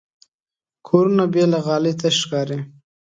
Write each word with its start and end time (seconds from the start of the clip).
کورونه 0.87 1.25
بې 1.33 1.43
له 1.51 1.59
غالۍ 1.65 1.93
تش 1.99 2.15
ښکاري. 2.23 2.59